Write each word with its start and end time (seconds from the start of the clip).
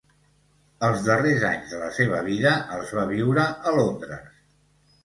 Els 0.87 1.03
darrers 1.09 1.45
anys 1.51 1.75
de 1.75 1.83
la 1.83 1.91
seva 1.99 2.23
vida 2.31 2.55
els 2.79 2.95
va 3.01 3.05
viure 3.13 3.47
a 3.53 3.77
Londres. 3.79 4.43